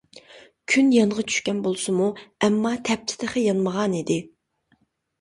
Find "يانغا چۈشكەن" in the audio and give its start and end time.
0.95-1.61